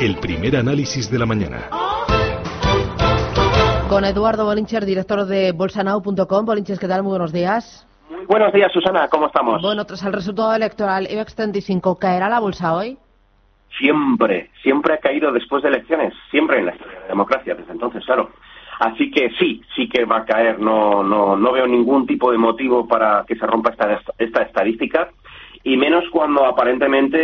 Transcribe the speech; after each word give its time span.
el 0.00 0.16
primer 0.16 0.56
análisis 0.56 1.10
de 1.10 1.18
la 1.18 1.26
mañana. 1.26 1.70
Con 3.88 4.04
Eduardo 4.04 4.44
Bolincher, 4.44 4.84
director 4.84 5.24
de 5.24 5.52
bolsanau.com. 5.52 6.44
Bolinches, 6.44 6.78
¿qué 6.78 6.86
tal? 6.86 7.02
Muy 7.02 7.10
buenos 7.10 7.32
días. 7.32 7.86
Muy 8.10 8.26
buenos 8.26 8.52
días, 8.52 8.70
Susana. 8.72 9.08
¿Cómo 9.08 9.28
estamos? 9.28 9.62
Bueno, 9.62 9.84
tras 9.86 10.04
el 10.04 10.12
resultado 10.12 10.54
electoral, 10.54 11.08
IBEX 11.10 11.34
35, 11.34 11.98
¿caerá 11.98 12.28
la 12.28 12.40
bolsa 12.40 12.74
hoy? 12.74 12.98
Siempre, 13.78 14.50
siempre 14.62 14.94
ha 14.94 14.98
caído 14.98 15.32
después 15.32 15.62
de 15.62 15.70
elecciones. 15.70 16.12
Siempre 16.30 16.58
en 16.58 16.66
la 16.66 16.72
historia 16.72 16.94
de 16.94 17.00
la 17.02 17.08
democracia, 17.08 17.54
desde 17.54 17.72
entonces, 17.72 18.04
claro. 18.04 18.30
Así 18.78 19.10
que 19.10 19.30
sí, 19.38 19.62
sí 19.74 19.88
que 19.88 20.04
va 20.04 20.18
a 20.18 20.24
caer. 20.26 20.58
No, 20.58 21.02
no, 21.02 21.36
no 21.36 21.52
veo 21.52 21.66
ningún 21.66 22.06
tipo 22.06 22.30
de 22.30 22.38
motivo 22.38 22.86
para 22.86 23.24
que 23.26 23.36
se 23.36 23.46
rompa 23.46 23.70
esta, 23.70 23.98
esta 24.18 24.42
estadística 24.42 25.08
y 25.66 25.76
menos 25.76 26.04
cuando 26.12 26.44
aparentemente 26.44 27.18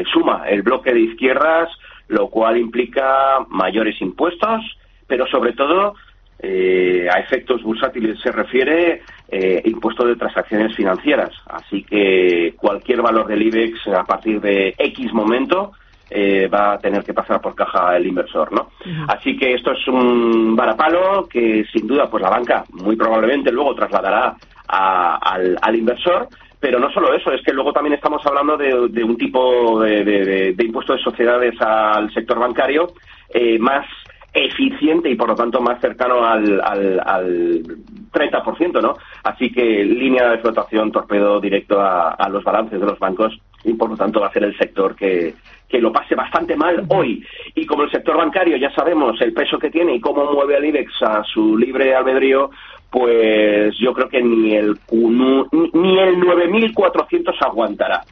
eh, 0.00 0.04
suma 0.12 0.44
el 0.48 0.62
bloque 0.62 0.94
de 0.94 1.00
izquierdas, 1.00 1.68
lo 2.12 2.28
cual 2.28 2.58
implica 2.58 3.38
mayores 3.48 4.00
impuestos, 4.00 4.60
pero 5.06 5.26
sobre 5.26 5.52
todo 5.52 5.94
eh, 6.38 7.08
a 7.10 7.20
efectos 7.20 7.62
bursátiles 7.62 8.20
se 8.20 8.30
refiere 8.30 9.02
eh, 9.28 9.62
impuesto 9.64 10.04
de 10.04 10.16
transacciones 10.16 10.76
financieras. 10.76 11.30
Así 11.46 11.82
que 11.84 12.54
cualquier 12.56 13.00
valor 13.00 13.26
del 13.26 13.42
IBEX 13.42 13.86
a 13.88 14.04
partir 14.04 14.40
de 14.40 14.74
X 14.76 15.12
momento 15.12 15.72
eh, 16.10 16.48
va 16.48 16.74
a 16.74 16.78
tener 16.78 17.02
que 17.02 17.14
pasar 17.14 17.40
por 17.40 17.54
caja 17.54 17.96
el 17.96 18.06
inversor, 18.06 18.52
¿no? 18.52 18.68
Así 19.08 19.36
que 19.36 19.54
esto 19.54 19.72
es 19.72 19.88
un 19.88 20.54
varapalo 20.54 21.26
que 21.26 21.64
sin 21.72 21.86
duda 21.86 22.10
pues 22.10 22.22
la 22.22 22.28
banca 22.28 22.64
muy 22.72 22.96
probablemente 22.96 23.50
luego 23.50 23.74
trasladará 23.74 24.36
al, 24.68 25.56
al 25.60 25.76
inversor 25.76 26.28
pero 26.62 26.78
no 26.78 26.92
solo 26.92 27.12
eso, 27.12 27.32
es 27.32 27.42
que 27.42 27.52
luego 27.52 27.72
también 27.72 27.94
estamos 27.94 28.24
hablando 28.24 28.56
de, 28.56 28.72
un 29.02 29.16
tipo 29.16 29.80
de, 29.80 30.54
impuesto 30.56 30.92
de 30.92 31.02
sociedades 31.02 31.60
al 31.60 32.08
sector 32.14 32.38
bancario 32.38 32.86
eh, 33.34 33.58
más 33.58 33.84
eficiente 34.32 35.10
y 35.10 35.16
por 35.16 35.28
lo 35.28 35.34
tanto 35.34 35.60
más 35.60 35.80
cercano 35.80 36.24
al, 36.24 36.60
al, 36.60 37.64
30%, 38.12 38.80
¿no? 38.80 38.94
Así 39.24 39.50
que 39.50 39.84
línea 39.84 40.28
de 40.28 40.34
explotación, 40.34 40.92
torpedo 40.92 41.40
directo 41.40 41.80
a, 41.80 42.28
los 42.30 42.44
balances 42.44 42.78
de 42.78 42.86
los 42.86 42.98
bancos 43.00 43.36
y 43.64 43.74
por 43.74 43.90
lo 43.90 43.96
tanto 43.96 44.20
va 44.20 44.28
a 44.28 44.32
ser 44.32 44.44
el 44.44 44.56
sector 44.56 44.94
que, 44.94 45.34
que 45.68 45.80
lo 45.80 45.90
pase 45.90 46.14
bastante 46.14 46.54
mal 46.54 46.84
hoy. 46.90 47.26
Y 47.56 47.66
como 47.66 47.82
el 47.82 47.90
sector 47.90 48.16
bancario 48.16 48.56
ya 48.56 48.70
sabemos 48.70 49.20
el 49.20 49.32
peso 49.32 49.58
que 49.58 49.70
tiene 49.70 49.96
y 49.96 50.00
cómo 50.00 50.32
mueve 50.32 50.56
al 50.56 50.64
IBEX 50.64 51.02
a 51.02 51.24
su 51.24 51.58
libre 51.58 51.92
albedrío, 51.92 52.50
pues 52.92 53.74
yo 53.78 53.94
creo 53.94 54.08
que 54.08 54.22
ni 54.22 54.54
el, 54.54 54.76
ni 54.90 55.98
el 55.98 56.16
9.400 56.20 57.34
aguantará. 57.40 58.02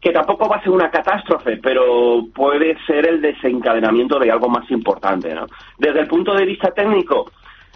Que 0.00 0.10
tampoco 0.10 0.48
va 0.48 0.56
a 0.56 0.62
ser 0.62 0.70
una 0.70 0.90
catástrofe, 0.90 1.58
pero 1.58 2.24
puede 2.34 2.76
ser 2.86 3.08
el 3.08 3.20
desencadenamiento 3.20 4.18
de 4.18 4.32
algo 4.32 4.48
más 4.48 4.68
importante. 4.70 5.32
¿no? 5.32 5.46
Desde 5.78 6.00
el 6.00 6.08
punto 6.08 6.34
de 6.34 6.44
vista 6.44 6.72
técnico, 6.72 7.30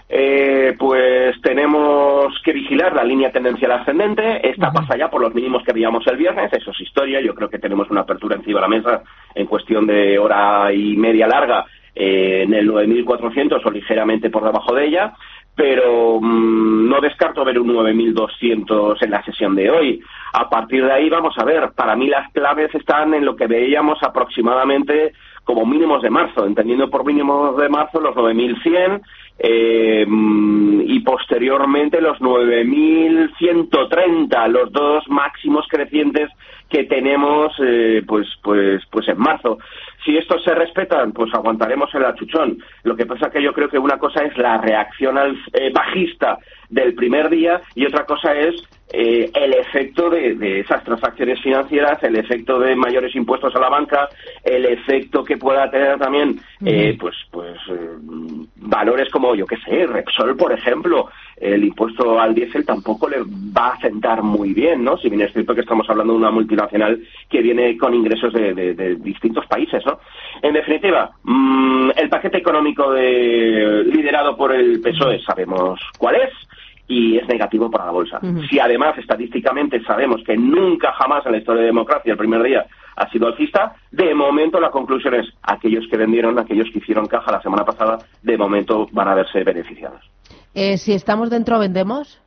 eh, 0.08 0.74
pues 0.76 1.40
tenemos 1.40 2.34
que 2.44 2.52
vigilar 2.52 2.96
la 2.96 3.04
línea 3.04 3.30
tendencial 3.30 3.70
ascendente. 3.70 4.48
Esta 4.48 4.72
pasa 4.72 4.96
ya 4.98 5.08
por 5.08 5.20
los 5.20 5.34
mínimos 5.34 5.62
que 5.62 5.72
veíamos 5.72 6.04
el 6.08 6.16
viernes. 6.16 6.52
Eso 6.52 6.72
es 6.72 6.80
historia. 6.80 7.20
Yo 7.20 7.34
creo 7.34 7.48
que 7.48 7.60
tenemos 7.60 7.88
una 7.90 8.00
apertura 8.00 8.34
encima 8.34 8.58
de 8.58 8.62
la 8.62 8.76
mesa 8.76 9.02
en 9.36 9.46
cuestión 9.46 9.86
de 9.86 10.18
hora 10.18 10.72
y 10.72 10.96
media 10.96 11.28
larga 11.28 11.64
eh, 11.94 12.42
en 12.42 12.54
el 12.54 12.68
9.400 12.68 13.64
o 13.64 13.70
ligeramente 13.70 14.30
por 14.30 14.42
debajo 14.42 14.74
de 14.74 14.86
ella 14.86 15.14
pero 15.54 16.20
mm, 16.20 16.88
no 16.88 17.00
descarto 17.00 17.44
ver 17.44 17.58
un 17.58 17.68
9.200 17.68 19.02
en 19.02 19.10
la 19.10 19.22
sesión 19.24 19.54
de 19.54 19.70
hoy. 19.70 20.00
A 20.32 20.48
partir 20.48 20.84
de 20.84 20.92
ahí 20.92 21.08
vamos 21.08 21.34
a 21.38 21.44
ver, 21.44 21.70
para 21.76 21.94
mí 21.94 22.08
las 22.08 22.30
claves 22.32 22.74
están 22.74 23.14
en 23.14 23.24
lo 23.24 23.36
que 23.36 23.46
veíamos 23.46 24.02
aproximadamente 24.02 25.12
como 25.44 25.64
mínimos 25.66 26.02
de 26.02 26.10
marzo, 26.10 26.44
entendiendo 26.46 26.90
por 26.90 27.04
mínimos 27.04 27.56
de 27.56 27.68
marzo 27.68 28.00
los 28.00 28.16
9.100 28.16 29.02
eh, 29.38 30.04
mm, 30.06 30.82
y 30.86 31.00
posteriormente 31.00 32.00
los 32.00 32.18
9.130, 32.18 34.48
los 34.48 34.70
dos 34.72 35.08
máximos 35.08 35.66
crecientes 35.68 36.30
que 36.68 36.84
tenemos 36.84 37.52
eh, 37.62 38.02
pues 38.06 38.26
pues 38.42 38.82
pues 38.90 39.08
en 39.08 39.18
marzo. 39.18 39.58
Si 40.04 40.16
estos 40.16 40.42
se 40.42 40.54
respetan, 40.54 41.12
pues 41.12 41.32
aguantaremos 41.34 41.94
el 41.94 42.04
achuchón. 42.04 42.58
Lo 42.82 42.96
que 42.96 43.06
pasa 43.06 43.30
que 43.30 43.42
yo 43.42 43.52
creo 43.52 43.68
que 43.68 43.78
una 43.78 43.98
cosa 43.98 44.24
es 44.24 44.36
la 44.38 44.58
reacción 44.58 45.18
al 45.18 45.36
eh, 45.52 45.70
bajista 45.72 46.38
del 46.68 46.94
primer 46.94 47.28
día 47.28 47.60
y 47.74 47.86
otra 47.86 48.06
cosa 48.06 48.34
es 48.34 48.54
eh, 48.96 49.28
el 49.34 49.54
efecto 49.54 50.08
de, 50.08 50.60
esas 50.60 50.84
transacciones 50.84 51.40
financieras, 51.42 52.00
el 52.04 52.14
efecto 52.14 52.60
de 52.60 52.76
mayores 52.76 53.14
impuestos 53.16 53.54
a 53.56 53.58
la 53.58 53.68
banca, 53.68 54.08
el 54.44 54.64
efecto 54.66 55.24
que 55.24 55.36
pueda 55.36 55.68
tener 55.68 55.98
también, 55.98 56.38
eh, 56.64 56.96
pues, 56.98 57.16
pues 57.30 57.58
valores 58.56 59.10
como, 59.10 59.34
yo 59.34 59.46
qué 59.46 59.56
sé, 59.56 59.86
Repsol, 59.86 60.36
por 60.36 60.52
ejemplo, 60.52 61.08
el 61.36 61.64
impuesto 61.64 62.20
al 62.20 62.34
diésel 62.34 62.64
tampoco 62.64 63.08
le 63.08 63.18
va 63.20 63.70
a 63.70 63.80
sentar 63.80 64.22
muy 64.22 64.54
bien, 64.54 64.84
¿no? 64.84 64.96
Si 64.96 65.08
bien 65.08 65.22
es 65.22 65.32
cierto 65.32 65.54
que 65.54 65.62
estamos 65.62 65.90
hablando 65.90 66.12
de 66.12 66.20
una 66.20 66.30
multinacional 66.30 67.00
que 67.28 67.42
viene 67.42 67.76
con 67.76 67.94
ingresos 67.94 68.32
de, 68.32 68.96
distintos 69.00 69.44
países, 69.46 69.84
¿no? 69.84 69.98
En 70.40 70.54
definitiva, 70.54 71.10
mm, 71.24 71.90
el 71.96 72.08
paquete 72.08 72.38
económico 72.38 72.92
de, 72.92 73.82
liderado 73.86 74.36
por 74.36 74.54
el 74.54 74.80
PSOE 74.80 75.20
sabemos 75.20 75.80
cuál 75.98 76.16
es 76.16 76.30
y 76.86 77.16
es 77.16 77.26
negativo 77.28 77.70
para 77.70 77.86
la 77.86 77.92
bolsa. 77.92 78.20
Si 78.48 78.58
además 78.58 78.96
estadísticamente 78.98 79.82
sabemos 79.84 80.22
que 80.24 80.36
nunca 80.36 80.92
jamás 80.92 81.24
en 81.26 81.32
la 81.32 81.38
historia 81.38 81.62
de 81.62 81.68
democracia 81.68 82.12
el 82.12 82.18
primer 82.18 82.42
día 82.42 82.66
ha 82.96 83.10
sido 83.10 83.26
alcista, 83.26 83.74
de 83.90 84.14
momento 84.14 84.60
la 84.60 84.70
conclusión 84.70 85.14
es 85.14 85.26
aquellos 85.42 85.84
que 85.90 85.96
vendieron, 85.96 86.38
aquellos 86.38 86.68
que 86.72 86.78
hicieron 86.78 87.06
caja 87.06 87.32
la 87.32 87.42
semana 87.42 87.64
pasada, 87.64 87.98
de 88.22 88.38
momento 88.38 88.88
van 88.92 89.08
a 89.08 89.14
verse 89.14 89.42
beneficiados. 89.42 90.00
Eh, 90.54 90.78
si 90.78 90.92
estamos 90.92 91.30
dentro, 91.30 91.58
¿vendemos? 91.58 92.20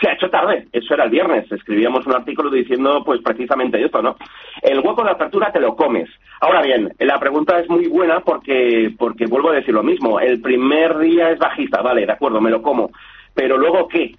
Se 0.00 0.08
ha 0.08 0.14
hecho 0.14 0.30
tarde, 0.30 0.66
eso 0.72 0.94
era 0.94 1.04
el 1.04 1.10
viernes, 1.10 1.50
escribíamos 1.52 2.06
un 2.06 2.14
artículo 2.14 2.50
diciendo 2.50 3.02
pues 3.04 3.20
precisamente 3.22 3.82
esto, 3.84 4.00
¿no? 4.00 4.16
El 4.62 4.80
hueco 4.80 5.04
de 5.04 5.10
apertura 5.10 5.52
te 5.52 5.60
lo 5.60 5.76
comes. 5.76 6.08
Ahora 6.40 6.62
bien, 6.62 6.92
la 6.98 7.18
pregunta 7.18 7.58
es 7.58 7.68
muy 7.68 7.86
buena 7.86 8.20
porque, 8.20 8.94
porque 8.98 9.26
vuelvo 9.26 9.50
a 9.50 9.56
decir 9.56 9.74
lo 9.74 9.82
mismo, 9.82 10.18
el 10.18 10.40
primer 10.40 10.98
día 10.98 11.30
es 11.30 11.38
bajista, 11.38 11.82
vale, 11.82 12.06
de 12.06 12.12
acuerdo, 12.12 12.40
me 12.40 12.50
lo 12.50 12.62
como, 12.62 12.90
pero 13.34 13.58
luego 13.58 13.88
qué? 13.88 14.14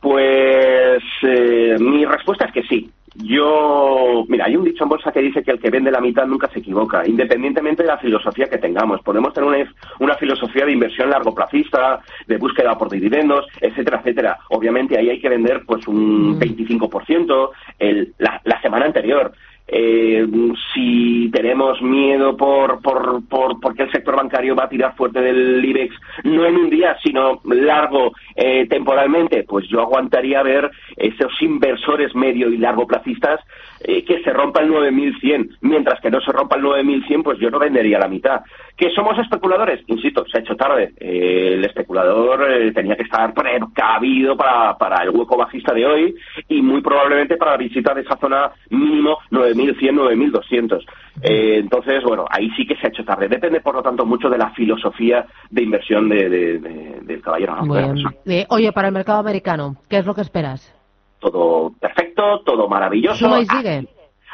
Pues 0.00 1.02
eh, 1.22 1.76
mi 1.80 2.04
respuesta 2.04 2.44
es 2.46 2.52
que 2.52 2.62
sí, 2.64 2.90
yo, 3.18 4.24
mira, 4.28 4.46
hay 4.46 4.56
un 4.56 4.64
dicho 4.64 4.84
en 4.84 4.90
bolsa 4.90 5.12
que 5.12 5.20
dice 5.20 5.42
que 5.42 5.52
el 5.52 5.60
que 5.60 5.70
vende 5.70 5.90
la 5.90 6.00
mitad 6.00 6.26
nunca 6.26 6.48
se 6.48 6.58
equivoca, 6.58 7.06
independientemente 7.06 7.82
de 7.82 7.88
la 7.88 7.98
filosofía 7.98 8.46
que 8.46 8.58
tengamos. 8.58 9.00
Podemos 9.02 9.32
tener 9.32 9.48
una, 9.48 9.74
una 10.00 10.14
filosofía 10.16 10.66
de 10.66 10.72
inversión 10.72 11.10
largo 11.10 11.34
plazista, 11.34 12.00
de 12.26 12.36
búsqueda 12.36 12.76
por 12.76 12.90
dividendos, 12.90 13.46
etcétera, 13.60 13.98
etcétera. 13.98 14.38
Obviamente 14.50 14.98
ahí 14.98 15.10
hay 15.10 15.20
que 15.20 15.28
vender 15.28 15.62
pues 15.66 15.86
un 15.88 16.38
25% 16.38 17.48
mm. 17.48 17.52
el, 17.78 18.14
la, 18.18 18.40
la 18.44 18.60
semana 18.60 18.86
anterior 18.86 19.32
eh, 19.68 20.26
si 20.72 21.28
tenemos 21.32 21.82
miedo 21.82 22.36
por, 22.36 22.80
por, 22.80 23.26
por, 23.28 23.60
porque 23.60 23.82
el 23.82 23.90
sector 23.90 24.16
bancario 24.16 24.54
va 24.54 24.64
a 24.64 24.68
tirar 24.68 24.94
fuerte 24.94 25.20
del 25.20 25.64
IBEX, 25.64 25.94
no 26.24 26.44
en 26.44 26.56
un 26.56 26.70
día, 26.70 26.96
sino 27.02 27.40
largo 27.44 28.12
eh, 28.36 28.66
temporalmente, 28.68 29.42
pues 29.42 29.66
yo 29.68 29.80
aguantaría 29.80 30.42
ver 30.42 30.70
esos 30.96 31.32
inversores 31.42 32.14
medio 32.14 32.48
y 32.48 32.58
largo 32.58 32.86
placistas 32.86 33.40
eh, 33.80 34.04
que 34.04 34.22
se 34.22 34.32
rompa 34.32 34.62
el 34.62 34.68
9100, 34.68 35.58
mientras 35.62 36.00
que 36.00 36.10
no 36.10 36.20
se 36.20 36.32
rompa 36.32 36.56
el 36.56 36.62
9100, 36.62 37.22
pues 37.22 37.38
yo 37.38 37.50
no 37.50 37.58
vendería 37.58 37.98
la 37.98 38.08
mitad. 38.08 38.42
¿Que 38.76 38.90
somos 38.90 39.18
especuladores? 39.18 39.82
Insisto, 39.86 40.24
se 40.26 40.38
ha 40.38 40.40
hecho 40.42 40.54
tarde. 40.54 40.92
El 40.98 41.64
especulador 41.64 42.72
tenía 42.74 42.94
que 42.94 43.04
estar 43.04 43.32
precavido 43.32 44.36
para, 44.36 44.76
para 44.76 45.02
el 45.02 45.10
hueco 45.10 45.36
bajista 45.36 45.72
de 45.72 45.86
hoy 45.86 46.14
y 46.48 46.60
muy 46.60 46.82
probablemente 46.82 47.36
para 47.36 47.52
la 47.52 47.56
visita 47.56 47.94
de 47.94 48.02
esa 48.02 48.16
zona 48.18 48.50
mínimo 48.70 49.18
9100, 49.56 49.94
9200. 49.94 50.86
Eh, 51.22 51.58
entonces, 51.58 52.02
bueno, 52.04 52.24
ahí 52.30 52.50
sí 52.56 52.66
que 52.66 52.76
se 52.76 52.86
ha 52.86 52.90
hecho 52.90 53.04
tarde. 53.04 53.28
Depende, 53.28 53.60
por 53.60 53.74
lo 53.74 53.82
tanto, 53.82 54.04
mucho 54.04 54.28
de 54.28 54.38
la 54.38 54.50
filosofía 54.50 55.26
de 55.50 55.62
inversión 55.62 56.08
de, 56.08 56.28
del 57.02 57.22
caballero. 57.22 57.56
oye, 58.48 58.72
para 58.72 58.88
el 58.88 58.94
mercado 58.94 59.20
americano, 59.20 59.76
¿qué 59.88 59.98
es 59.98 60.06
lo 60.06 60.14
que 60.14 60.20
esperas? 60.20 60.76
todo 61.18 61.72
perfecto, 61.80 62.40
todo 62.44 62.68
maravilloso. 62.68 63.28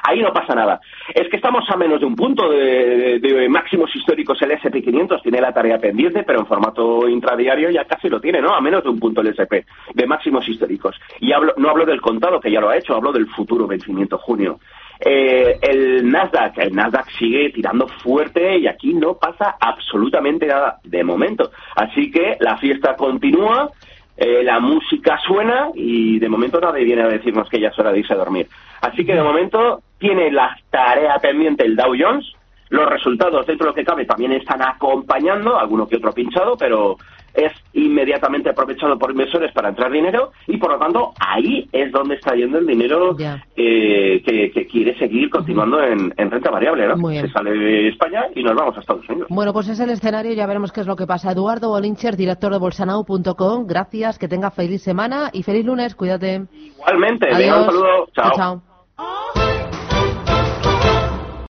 Ahí 0.05 0.21
no 0.21 0.33
pasa 0.33 0.57
nada. 0.57 0.81
Es 1.15 1.29
que 1.29 1.37
estamos 1.37 1.65
a 1.71 1.77
menos 1.77 2.01
de 2.01 2.07
un 2.07 2.17
punto 2.17 2.49
de, 2.51 3.47
máximos 3.49 3.95
históricos. 3.95 4.37
El 4.43 4.51
SP500 4.51 5.23
tiene 5.23 5.41
la 5.41 5.53
tarea 5.53 5.79
pendiente, 5.79 6.25
pero 6.25 6.41
en 6.41 6.47
formato 6.47 7.09
intradiario 7.09 7.71
ya 7.71 7.85
casi 7.85 8.09
lo 8.09 8.21
tiene, 8.21 8.41
¿no? 8.41 8.53
A 8.53 8.61
menos 8.61 8.83
de 8.83 8.91
un 8.91 8.99
punto 8.99 9.21
el 9.21 9.29
SP 9.31 9.63
de 9.95 10.07
máximos 10.07 10.49
históricos. 10.49 10.97
Y 11.21 11.33
hablo, 11.33 11.55
no 11.57 11.71
hablo 11.71 11.87
del 11.87 12.01
contado, 12.01 12.41
que 12.41 12.51
ya 12.51 12.61
lo 12.61 12.71
ha 12.71 12.77
hecho, 12.77 12.97
hablo 12.97 13.13
del 13.13 13.29
futuro 13.29 13.69
vencimiento 13.69 14.19
junio. 14.19 14.59
Eh, 15.05 15.59
el 15.61 16.09
Nasdaq, 16.09 16.59
el 16.59 16.75
Nasdaq 16.75 17.11
sigue 17.19 17.51
tirando 17.51 17.89
fuerte 17.89 18.59
y 18.59 18.69
aquí 18.69 18.95
no 18.95 19.15
pasa 19.15 19.57
absolutamente 19.59 20.47
nada 20.47 20.79
de 20.85 21.03
momento. 21.03 21.51
Así 21.75 22.11
que 22.11 22.37
la 22.39 22.57
fiesta 22.59 22.95
continúa 22.95 23.71
eh, 24.17 24.45
la 24.45 24.61
música 24.61 25.19
suena 25.27 25.71
y 25.75 26.19
de 26.19 26.29
momento 26.29 26.61
nadie 26.61 26.85
viene 26.85 27.03
a 27.03 27.09
decirnos 27.09 27.49
que 27.49 27.59
ya 27.59 27.69
es 27.69 27.79
hora 27.79 27.91
de 27.91 28.01
irse 28.01 28.13
a 28.13 28.17
dormir. 28.17 28.47
Así 28.81 29.05
que 29.05 29.15
de 29.15 29.23
momento 29.23 29.83
tiene 29.99 30.31
la 30.31 30.57
tarea 30.71 31.19
pendiente 31.19 31.65
el 31.65 31.75
Dow 31.77 31.95
Jones, 31.99 32.33
Los 32.69 32.89
resultados, 32.89 33.47
dentro 33.47 33.67
de 33.67 33.71
lo 33.71 33.75
que 33.75 33.85
cabe, 33.85 34.05
también 34.05 34.33
están 34.33 34.63
acompañando, 34.63 35.59
alguno 35.59 35.87
que 35.87 35.97
otro 35.97 36.13
pinchado, 36.13 36.57
pero 36.57 36.97
es 37.35 37.53
inmediatamente 37.73 38.51
aprovechado 38.51 38.99
por 38.99 39.11
inversores 39.11 39.53
para 39.53 39.71
entrar 39.71 39.91
dinero 39.91 40.33
y 40.47 40.57
por 40.59 40.73
lo 40.73 40.79
tanto 40.79 41.13
ahí 41.19 41.69
es 41.73 41.91
donde 41.93 42.17
está 42.17 42.35
yendo 42.35 42.59
el 42.59 42.67
dinero 42.67 43.17
eh, 43.57 44.23
que, 44.25 44.67
quiere 44.67 44.97
seguir 44.99 45.31
continuando 45.31 45.83
en, 45.83 46.13
renta 46.17 46.51
variable. 46.51 46.87
¿no? 46.87 46.97
Se 47.11 47.29
sale 47.29 47.51
de 47.51 47.89
España 47.89 48.27
y 48.35 48.43
nos 48.43 48.55
vamos 48.55 48.77
a 48.77 48.81
Estados 48.81 49.09
Unidos. 49.09 49.29
Bueno, 49.31 49.53
pues 49.53 49.69
es 49.69 49.81
el 49.81 49.91
escenario, 49.91 50.33
ya 50.33 50.47
veremos 50.47 50.73
qué 50.73 50.81
es 50.81 50.87
lo 50.87 50.97
que 50.97 51.07
pasa. 51.07 51.33
Eduardo 51.33 51.69
Bolincher, 51.69 52.17
director 52.17 52.53
de 52.53 52.59
bolsanau.com, 52.59 53.67
gracias, 53.67 54.19
que 54.19 54.29
tenga 54.29 54.51
feliz 54.51 54.83
semana 54.83 55.31
y 55.33 55.43
feliz 55.43 55.65
lunes, 55.65 55.95
cuídate. 55.95 56.43
Igualmente, 56.53 57.29
un 57.31 57.65
saludo, 57.65 58.09
chao. 58.15 58.33
chao. 58.37 58.72